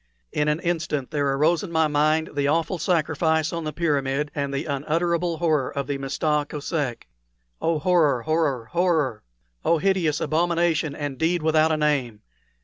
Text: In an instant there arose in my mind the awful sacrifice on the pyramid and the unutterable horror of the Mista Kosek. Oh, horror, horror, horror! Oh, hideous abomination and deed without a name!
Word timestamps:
In 0.31 0.47
an 0.47 0.59
instant 0.61 1.11
there 1.11 1.31
arose 1.31 1.61
in 1.61 1.71
my 1.71 1.87
mind 1.87 2.31
the 2.33 2.47
awful 2.47 2.79
sacrifice 2.79 3.53
on 3.53 3.65
the 3.65 3.71
pyramid 3.71 4.31
and 4.33 4.51
the 4.51 4.65
unutterable 4.65 5.37
horror 5.37 5.69
of 5.71 5.85
the 5.85 5.99
Mista 5.99 6.43
Kosek. 6.49 7.07
Oh, 7.61 7.77
horror, 7.77 8.23
horror, 8.23 8.65
horror! 8.71 9.21
Oh, 9.63 9.77
hideous 9.77 10.19
abomination 10.19 10.95
and 10.95 11.19
deed 11.19 11.43
without 11.43 11.71
a 11.71 11.77
name! 11.77 12.23